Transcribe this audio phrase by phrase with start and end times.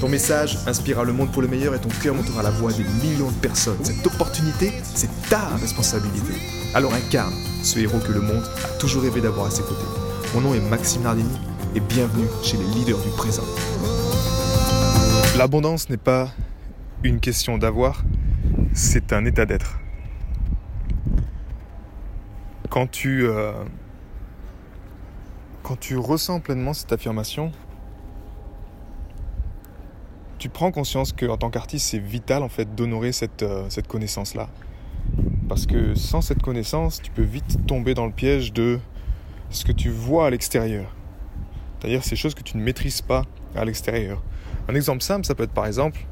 [0.00, 2.84] Ton message inspirera le monde pour le meilleur et ton cœur montera la voix des
[3.02, 3.82] millions de personnes.
[3.82, 6.34] Cette opportunité, c'est ta responsabilité.
[6.74, 9.86] Alors incarne ce héros que le monde a toujours rêvé d'avoir à ses côtés.
[10.34, 11.38] Mon nom est Maxime Nardini
[11.74, 13.44] et bienvenue chez les leaders du présent.
[15.38, 16.30] L'abondance n'est pas
[17.02, 18.02] une question d'avoir,
[18.74, 19.78] c'est un état d'être.
[22.68, 23.52] Quand tu, euh,
[25.62, 27.50] quand tu ressens pleinement cette affirmation,
[30.46, 34.48] tu prends conscience qu'en tant qu'artiste, c'est vital en fait d'honorer cette, euh, cette connaissance-là.
[35.48, 38.78] Parce que sans cette connaissance, tu peux vite tomber dans le piège de
[39.50, 40.94] ce que tu vois à l'extérieur.
[41.80, 43.24] C'est-à-dire ces choses que tu ne maîtrises pas
[43.56, 44.22] à l'extérieur.
[44.68, 46.06] Un exemple simple, ça peut être par exemple,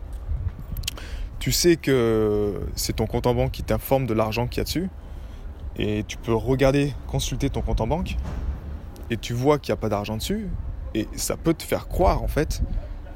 [1.39, 4.65] tu sais que c'est ton compte en banque qui t'informe de l'argent qu'il y a
[4.65, 4.91] dessus,
[5.77, 8.17] et tu peux regarder, consulter ton compte en banque,
[9.11, 10.49] et tu vois qu'il n'y a pas d'argent dessus,
[10.93, 12.63] et ça peut te faire croire en fait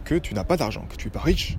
[0.09, 1.59] que tu n'as pas d'argent, que tu n'es pas riche.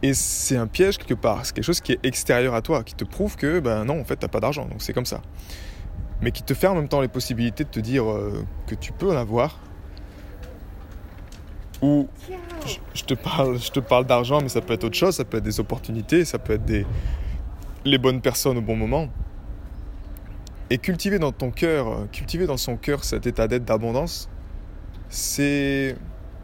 [0.00, 2.94] Et c'est un piège quelque part, c'est quelque chose qui est extérieur à toi, qui
[2.94, 5.20] te prouve que ben non, en fait, tu n'as pas d'argent, donc c'est comme ça.
[6.22, 8.92] Mais qui te fait en même temps les possibilités de te dire euh, que tu
[8.92, 9.58] peux en avoir.
[11.82, 12.08] Ou
[12.94, 15.38] je, te parle, je te parle d'argent, mais ça peut être autre chose, ça peut
[15.38, 16.86] être des opportunités, ça peut être des,
[17.84, 19.08] les bonnes personnes au bon moment.
[20.70, 24.28] Et cultiver dans ton cœur, cultiver dans son cœur cet état d'être d'abondance,
[25.08, 25.96] c'est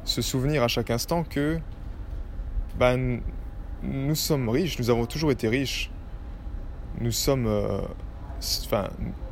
[0.05, 1.59] se souvenir à chaque instant que
[2.79, 3.21] ben,
[3.83, 5.91] nous sommes riches, nous avons toujours été riches.
[7.01, 7.47] Nous sommes.
[7.47, 7.81] Euh,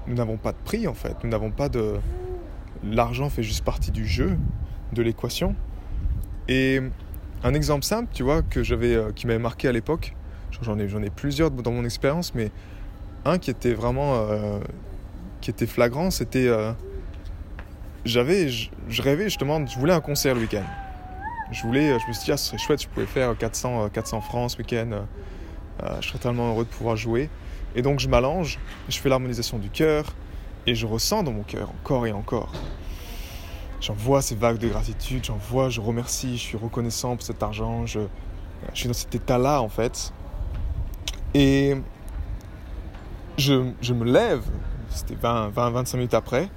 [0.06, 1.16] nous n'avons pas de prix en fait.
[1.22, 1.94] Nous n'avons pas de.
[2.84, 4.36] L'argent fait juste partie du jeu,
[4.92, 5.54] de l'équation.
[6.48, 6.80] Et
[7.44, 10.16] un exemple simple, tu vois, que j'avais, euh, qui m'avait marqué à l'époque,
[10.62, 12.50] j'en ai, j'en ai plusieurs dans mon expérience, mais
[13.24, 14.14] un qui était vraiment.
[14.16, 14.58] Euh,
[15.40, 16.48] qui était flagrant, c'était
[18.04, 20.64] j'avais, je, rêvais justement, je voulais un concert le week-end.
[21.52, 24.16] Je voulais, je me suis dit, ah, ce serait chouette, je pouvais faire 400, 400
[24.16, 24.90] euh, francs ce week-end.
[24.92, 25.02] Euh,
[25.82, 27.28] euh, je serais tellement heureux de pouvoir jouer.
[27.74, 28.58] Et donc je m'allonge,
[28.88, 30.14] je fais l'harmonisation du cœur
[30.66, 32.52] et je ressens dans mon cœur encore et encore.
[33.80, 37.42] J'en vois ces vagues de gratitude, j'en vois, je remercie, je suis reconnaissant pour cet
[37.42, 38.00] argent, je,
[38.72, 40.12] je suis dans cet état-là en fait.
[41.34, 41.76] Et
[43.38, 44.44] je, je me lève,
[44.90, 46.48] c'était 20, 20, 25 minutes après,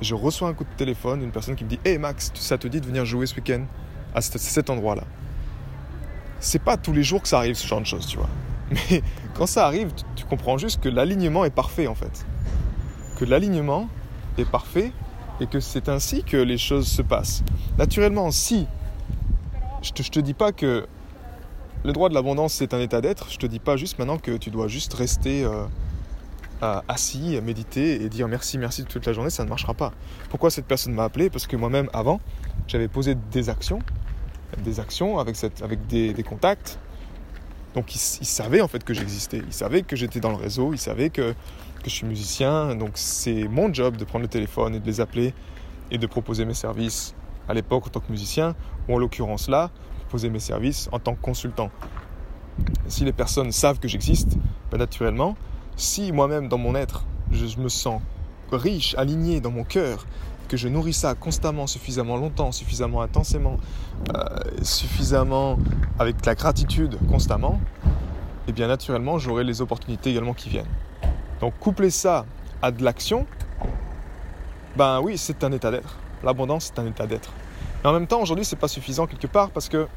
[0.00, 2.68] je reçois un coup de téléphone d'une personne qui me dit Hey Max, ça te
[2.68, 3.64] dit de venir jouer ce week-end
[4.14, 5.04] à cet endroit-là?
[6.40, 8.28] C'est pas tous les jours que ça arrive ce genre de choses, tu vois.
[8.70, 9.02] Mais
[9.34, 12.26] quand ça arrive, tu, comprends juste que l'alignement est parfait en fait.
[13.18, 13.88] Que l'alignement
[14.38, 14.92] est parfait
[15.40, 17.42] et que c'est ainsi que les choses se passent.
[17.78, 18.66] Naturellement, si
[19.82, 20.86] je te, te dis pas que
[21.84, 24.36] le droit de l'abondance c'est un état d'être, je te dis pas juste maintenant que
[24.36, 25.44] tu dois juste rester.
[25.44, 25.64] Euh,
[26.60, 29.92] assis, à méditer et dire merci, merci toute la journée, ça ne marchera pas.
[30.30, 31.30] Pourquoi cette personne m'a appelé?
[31.30, 32.20] Parce que moi-même, avant,
[32.66, 33.78] j'avais posé des actions,
[34.58, 36.78] des actions avec, avec des, contacts.
[37.74, 40.78] Donc ils, savaient en fait que j'existais, ils savaient que j'étais dans le réseau, ils
[40.78, 41.32] savaient que,
[41.82, 42.74] que je suis musicien.
[42.74, 45.34] Donc c'est mon job de prendre le téléphone et de les appeler
[45.90, 47.14] et de proposer mes services
[47.48, 48.54] à l'époque en tant que musicien,
[48.88, 51.70] ou en l'occurrence là, proposer mes services en tant que consultant.
[52.88, 54.36] Si les personnes savent que j'existe,
[54.70, 55.36] ben naturellement,
[55.76, 58.00] si moi-même dans mon être, je me sens
[58.50, 60.06] riche, aligné dans mon cœur,
[60.48, 63.56] que je nourris ça constamment, suffisamment longtemps, suffisamment intensément,
[64.14, 64.24] euh,
[64.62, 65.58] suffisamment
[65.98, 67.60] avec la gratitude constamment,
[68.46, 70.66] et eh bien naturellement j'aurai les opportunités également qui viennent.
[71.40, 72.24] Donc coupler ça
[72.62, 73.26] à de l'action,
[74.76, 75.98] ben oui, c'est un état d'être.
[76.22, 77.30] L'abondance, c'est un état d'être.
[77.82, 79.88] Mais en même temps, aujourd'hui, c'est pas suffisant quelque part parce que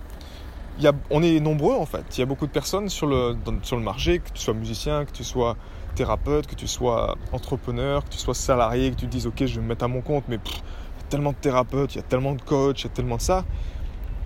[1.10, 2.18] on est nombreux en fait.
[2.18, 5.06] Il y a beaucoup de personnes sur le, sur le marché, que tu sois musicien,
[5.06, 5.58] que tu sois
[5.96, 9.62] thérapeute, que tu sois entrepreneur, que tu sois salarié, que tu dises ok je vais
[9.62, 12.04] me mettre à mon compte, mais il y a tellement de thérapeutes, il y a
[12.04, 13.46] tellement de coachs, il y a tellement de ça.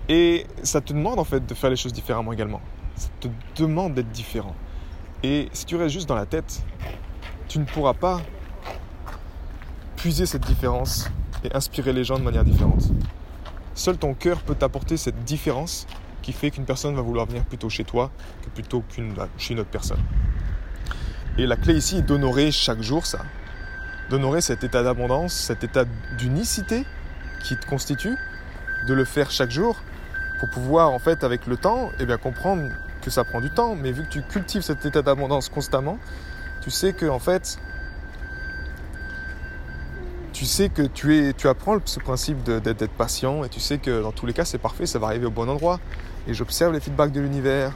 [0.08, 2.60] Et ça te demande en fait de faire les choses différemment également.
[2.96, 4.54] Ça te demande d'être différent.
[5.22, 6.62] Et si tu restes juste dans la tête,
[7.48, 8.20] tu ne pourras pas
[9.96, 11.10] puiser cette différence
[11.42, 12.84] et inspirer les gens de manière différente.
[13.74, 15.86] Seul ton cœur peut t'apporter cette différence
[16.24, 18.10] qui fait qu'une personne va vouloir venir plutôt chez toi
[18.42, 20.00] que plutôt qu'une bah, chez une autre personne.
[21.36, 23.20] Et la clé ici est d'honorer chaque jour ça,
[24.08, 25.84] d'honorer cet état d'abondance, cet état
[26.16, 26.84] d'unicité
[27.44, 28.16] qui te constitue,
[28.88, 29.76] de le faire chaque jour
[30.40, 32.70] pour pouvoir en fait avec le temps eh bien, comprendre
[33.02, 35.98] que ça prend du temps, mais vu que tu cultives cet état d'abondance constamment,
[36.62, 37.58] tu sais que en fait
[40.32, 44.02] tu sais que tu, es, tu apprends ce principe d'être patient et tu sais que
[44.02, 45.80] dans tous les cas c'est parfait, ça va arriver au bon endroit.
[46.26, 47.72] Et j'observe les feedbacks de l'univers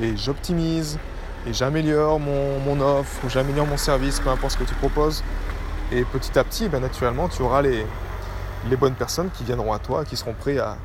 [0.00, 0.98] et j'optimise
[1.46, 5.24] et j'améliore mon, offre ou j'améliore mon service, peu importe ce que tu proposes.
[5.90, 7.84] Et petit à petit, ben, naturellement, tu auras les,
[8.68, 10.76] les bonnes personnes qui viendront à toi, qui seront prêts à,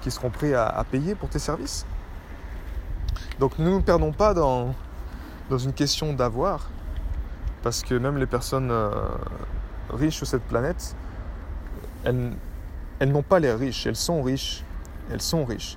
[0.00, 1.84] qui seront prêts à, payer pour tes services.
[3.38, 4.74] Donc ne nous perdons pas dans,
[5.50, 6.70] dans une question d'avoir,
[7.62, 8.90] parce que même les personnes euh,
[9.90, 10.94] riches sur cette planète,
[12.04, 12.32] elles,
[12.98, 14.62] elles n'ont pas l'air riches, elles sont riches,
[15.10, 15.76] elles sont riches.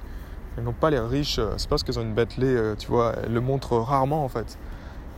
[0.61, 3.33] N'ont pas l'air riches, euh, c'est parce qu'elles ont une Bentley, euh, tu vois, elles
[3.33, 4.57] le montrent rarement en fait.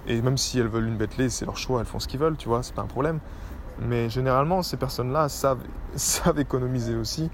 [0.08, 2.38] Et même si elles veulent une Bentley, c'est leur choix, elles font ce qu'ils veulent,
[2.38, 3.20] tu vois, c'est pas un problème.
[3.80, 5.64] Mais généralement, ces personnes-là savent,
[5.96, 7.30] savent économiser aussi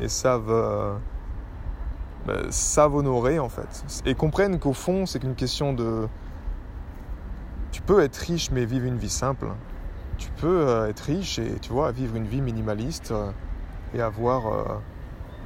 [0.00, 0.96] et savent, euh,
[2.26, 3.84] ben, savent honorer en fait.
[4.04, 6.08] Et comprennent qu'au fond, c'est qu'une question de.
[7.72, 9.48] Tu peux être riche mais vivre une vie simple
[10.18, 13.12] tu peux être riche et tu vois, vivre une vie minimaliste
[13.92, 14.80] et avoir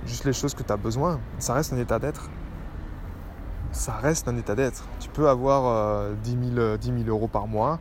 [0.07, 1.21] juste les choses que tu as besoin.
[1.39, 2.29] Ça reste un état d'être.
[3.73, 4.85] Ça reste un état d'être.
[4.99, 7.79] Tu peux avoir 10 000, 10 euros par mois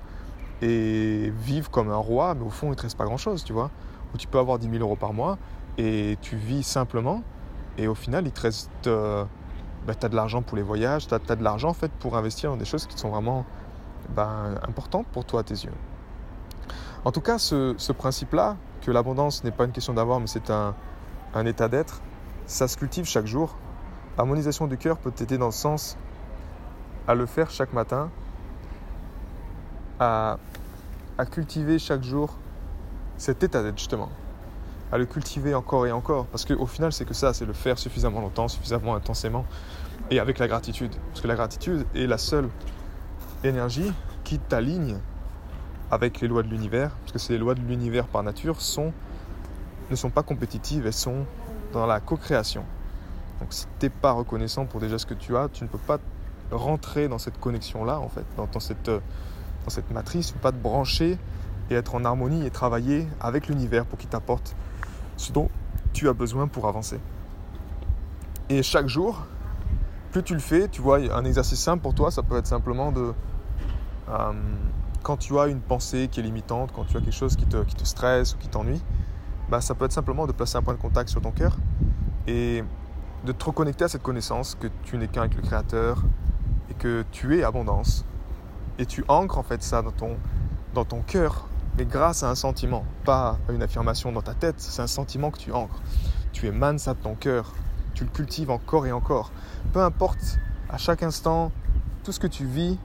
[0.61, 3.53] et vivre comme un roi, mais au fond, il ne te reste pas grand-chose, tu
[3.53, 3.71] vois.
[4.13, 5.37] Ou tu peux avoir 10 000 euros par mois
[5.77, 7.23] et tu vis simplement
[7.77, 8.89] et au final, il te reste...
[9.87, 12.17] Bah, tu as de l'argent pour les voyages, tu as, de l'argent en fait pour
[12.17, 13.45] investir dans des choses qui sont vraiment
[14.09, 15.73] ben, importantes pour toi à tes yeux.
[17.05, 20.75] En tout cas, ce, principe-là, que l'abondance n'est pas une question d'avoir, mais c'est un,
[21.45, 22.01] état d'être,
[22.49, 23.55] ça se cultive chaque jour.
[24.17, 25.97] L'harmonisation du cœur peut t'aider dans le sens
[27.07, 28.09] à le faire chaque matin,
[29.99, 30.37] à,
[31.31, 32.35] cultiver chaque jour
[33.17, 34.09] cet état d'être justement,
[34.91, 37.77] à le cultiver encore et encore, parce qu'au final c'est que ça, c'est le faire
[37.77, 39.45] suffisamment longtemps, suffisamment intensément,
[40.09, 42.49] et avec la gratitude, parce que la gratitude est la seule
[43.43, 43.91] énergie
[44.23, 44.97] qui t'aligne
[45.91, 48.91] avec les lois de l'univers, parce que ces lois de l'univers par nature sont,
[49.91, 51.25] ne sont pas compétitives, elles sont
[51.71, 52.63] dans la co-création.
[53.39, 55.77] Donc si tu n'es pas reconnaissant pour déjà ce que tu as, tu ne peux
[55.77, 55.99] pas
[56.51, 60.51] rentrer dans cette connexion-là, en fait, dans, cette, dans cette matrice, tu ne peux pas
[60.51, 61.17] te brancher
[61.69, 64.55] et être en harmonie et travailler avec l'univers pour qu'il t'apporte
[65.17, 65.49] ce dont
[65.93, 66.99] tu as besoin pour avancer.
[68.49, 69.25] Et chaque jour,
[70.11, 72.91] plus tu le fais, tu vois, un exercice simple pour toi, ça peut être simplement
[72.91, 73.13] de...
[74.09, 74.33] Euh,
[75.03, 77.63] quand tu as une pensée qui est limitante, quand tu as quelque chose qui te,
[77.63, 78.81] qui te stresse ou qui t'ennuie,
[79.49, 81.57] bah, ça peut être simplement de placer un point de contact sur ton cœur
[82.27, 82.63] et
[83.25, 86.03] de te reconnecter à cette connaissance que tu n'es qu'un avec le Créateur
[86.69, 88.05] et que tu es abondance.
[88.77, 90.17] Et tu ancres en fait ça dans ton,
[90.73, 91.47] dans ton cœur,
[91.77, 95.31] mais grâce à un sentiment, pas à une affirmation dans ta tête, c'est un sentiment
[95.31, 95.81] que tu ancres.
[96.31, 97.51] Tu émanes ça de ton cœur,
[97.93, 99.31] tu le cultives encore et encore.
[99.73, 101.51] Peu importe, à chaque instant,
[102.03, 102.77] tout ce que tu vis,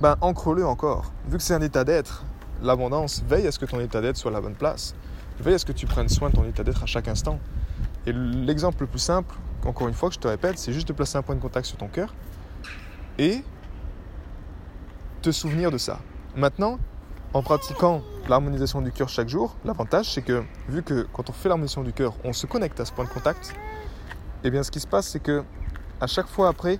[0.00, 1.12] ben ancre-le encore.
[1.28, 2.24] Vu que c'est un état d'être,
[2.62, 4.94] l'abondance, veille à ce que ton état d'être soit à la bonne place.
[5.40, 7.38] Veille à ce que tu prennes soin de ton état d'être à chaque instant?
[8.06, 9.34] Et l'exemple le plus simple,
[9.64, 11.66] encore une fois que je te répète, c'est juste de placer un point de contact
[11.66, 12.14] sur ton cœur
[13.18, 13.42] et
[15.22, 16.00] te souvenir de ça.
[16.36, 16.78] Maintenant,
[17.32, 21.48] en pratiquant l'harmonisation du cœur chaque jour, l'avantage c'est que vu que quand on fait
[21.48, 23.54] l'harmonisation du cœur, on se connecte à ce point de contact,
[24.42, 25.42] et eh bien ce qui se passe c'est que
[26.00, 26.78] à chaque fois après,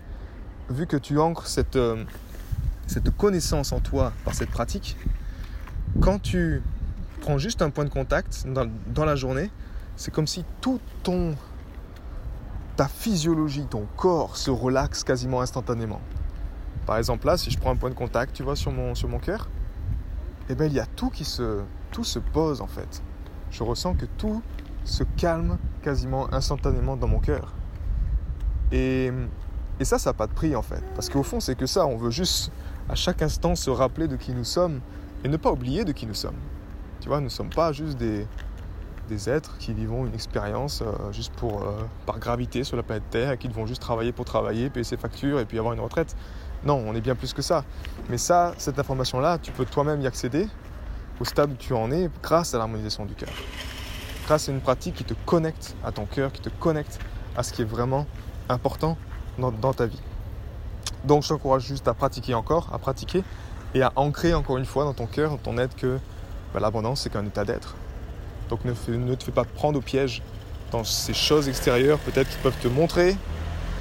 [0.70, 2.04] vu que tu ancres cette, euh,
[2.86, 4.96] cette connaissance en toi par cette pratique,
[6.00, 6.62] quand tu
[7.24, 9.50] prends juste un point de contact dans, la journée,
[9.96, 11.34] c'est comme si tout ton
[12.76, 16.02] ta physiologie, ton corps se relaxe quasiment instantanément.
[16.86, 19.48] Par exemple là, si je prends un point de contact, tu vois, sur mon, cœur,
[20.50, 21.62] eh bien il y a tout qui se,
[21.92, 23.02] tout se pose en fait.
[23.50, 24.42] Je ressens que tout
[24.84, 27.54] se calme quasiment instantanément dans mon cœur.
[28.70, 29.10] Et,
[29.80, 30.84] et ça, ça n'a pas de prix en fait.
[30.94, 32.52] Parce qu'au fond, c'est que ça, on veut juste
[32.90, 34.80] à chaque instant se rappeler de qui nous sommes
[35.24, 36.36] et ne pas oublier de qui nous sommes.
[37.04, 38.26] Tu vois, nous ne sommes pas juste des,
[39.10, 41.72] des êtres qui vivons une expérience euh, juste pour, euh,
[42.06, 45.38] par gravité sur la planète Terre qui vont juste travailler pour travailler, payer ses factures
[45.38, 46.16] et puis avoir une retraite.
[46.64, 47.62] Non, on est bien plus que ça.
[48.08, 50.48] Mais ça, cette information-là, tu peux toi-même y accéder
[51.20, 53.34] au stade où tu en es grâce à l'harmonisation du cœur.
[54.24, 57.00] Grâce à une pratique qui te connecte à ton cœur, qui te connecte
[57.36, 58.06] à ce qui est vraiment
[58.48, 58.96] important
[59.36, 60.00] dans ta vie.
[61.04, 63.22] Donc je t'encourage juste à pratiquer encore, à pratiquer
[63.74, 65.98] et à ancrer encore une fois dans ton cœur, dans ton être que
[66.54, 67.74] bah, l'abondance c'est qu'un état d'être.
[68.48, 70.22] Donc ne, te fais pas prendre au piège
[70.70, 73.16] dans ces choses extérieures peut-être qui peuvent te montrer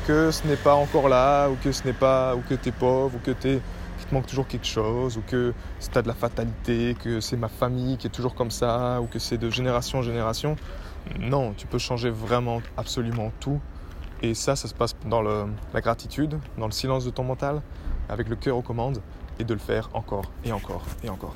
[0.07, 2.71] que ce n'est pas encore là ou que ce n'est pas ou que tu es
[2.71, 3.61] pauvre ou que tu
[3.97, 7.47] qu'il te manque toujours quelque chose ou que c'est de la fatalité, que c'est ma
[7.47, 10.55] famille qui est toujours comme ça ou que c'est de génération en génération.
[11.19, 13.59] Non, tu peux changer vraiment absolument tout
[14.21, 17.61] Et ça, ça se passe dans la gratitude, dans le silence de ton mental,
[18.09, 19.01] avec le cœur aux commandes,
[19.39, 21.35] et de le faire encore et encore et encore.